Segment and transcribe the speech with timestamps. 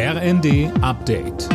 [0.00, 1.48] RND Update.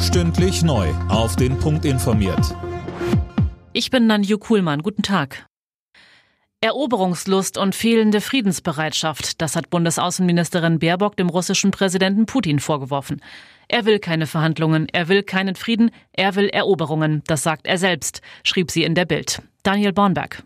[0.00, 0.88] Stündlich neu.
[1.10, 2.56] Auf den Punkt informiert.
[3.74, 4.80] Ich bin Nanju Kuhlmann.
[4.80, 5.44] Guten Tag.
[6.62, 13.20] Eroberungslust und fehlende Friedensbereitschaft, das hat Bundesaußenministerin Baerbock dem russischen Präsidenten Putin vorgeworfen.
[13.68, 18.22] Er will keine Verhandlungen, er will keinen Frieden, er will Eroberungen, das sagt er selbst,
[18.44, 19.42] schrieb sie in der Bild.
[19.62, 20.42] Daniel Bornberg.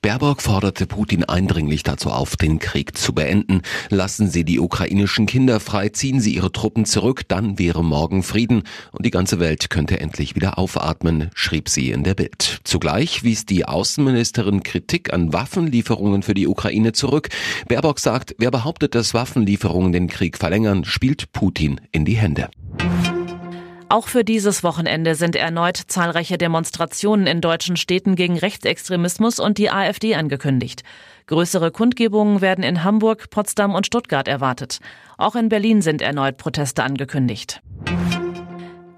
[0.00, 3.62] Baerbock forderte Putin eindringlich dazu auf, den Krieg zu beenden.
[3.90, 8.62] Lassen Sie die ukrainischen Kinder frei, ziehen Sie Ihre Truppen zurück, dann wäre morgen Frieden
[8.92, 12.60] und die ganze Welt könnte endlich wieder aufatmen, schrieb sie in der Bild.
[12.62, 17.28] Zugleich wies die Außenministerin Kritik an Waffenlieferungen für die Ukraine zurück.
[17.66, 22.50] Baerbock sagt, wer behauptet, dass Waffenlieferungen den Krieg verlängern, spielt Putin in die Hände.
[23.90, 29.70] Auch für dieses Wochenende sind erneut zahlreiche Demonstrationen in deutschen Städten gegen Rechtsextremismus und die
[29.70, 30.82] AfD angekündigt.
[31.26, 34.80] Größere Kundgebungen werden in Hamburg, Potsdam und Stuttgart erwartet.
[35.16, 37.62] Auch in Berlin sind erneut Proteste angekündigt.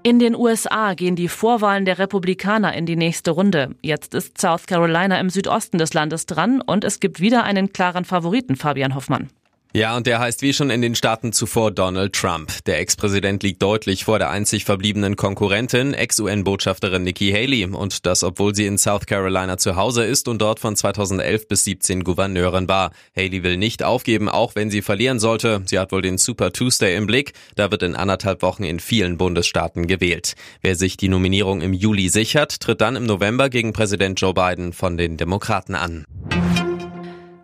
[0.03, 3.75] In den USA gehen die Vorwahlen der Republikaner in die nächste Runde.
[3.81, 8.03] Jetzt ist South Carolina im Südosten des Landes dran und es gibt wieder einen klaren
[8.03, 9.29] Favoriten, Fabian Hoffmann.
[9.73, 12.51] Ja, und der heißt wie schon in den Staaten zuvor Donald Trump.
[12.65, 17.63] Der Ex-Präsident liegt deutlich vor der einzig verbliebenen Konkurrentin, Ex-UN-Botschafterin Nikki Haley.
[17.65, 21.63] Und das, obwohl sie in South Carolina zu Hause ist und dort von 2011 bis
[21.63, 22.91] 17 Gouverneurin war.
[23.15, 25.61] Haley will nicht aufgeben, auch wenn sie verlieren sollte.
[25.65, 27.31] Sie hat wohl den Super Tuesday im Blick.
[27.55, 30.33] Da wird in anderthalb Wochen in vielen Bundesstaaten gewählt.
[30.61, 34.73] Wer sich die Nominierung im Juli sichert, tritt dann im November gegen Präsident Joe Biden
[34.73, 36.05] von den Demokraten an.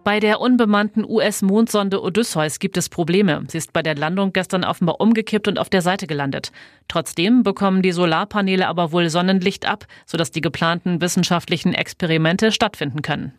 [0.08, 3.44] Bei der unbemannten US-Mondsonde Odysseus gibt es Probleme.
[3.50, 6.54] Sie ist bei der Landung gestern offenbar umgekippt und auf der Seite gelandet.
[6.88, 13.34] Trotzdem bekommen die Solarpaneele aber wohl Sonnenlicht ab, sodass die geplanten wissenschaftlichen Experimente stattfinden können.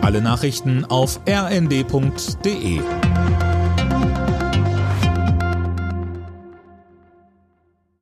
[0.00, 2.80] Alle Nachrichten auf rnd.de